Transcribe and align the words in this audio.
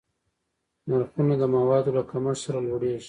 نرخونه 0.87 1.33
د 1.41 1.43
موادو 1.55 1.89
له 1.97 2.03
کمښت 2.09 2.41
سره 2.45 2.57
لوړېږي. 2.67 2.99